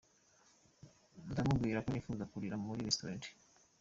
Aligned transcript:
Ndamubwira 1.31 1.83
ko 1.85 1.89
nipfuza 1.89 2.29
kurira 2.31 2.55
muri 2.65 2.85
"restaurant". 2.89 3.23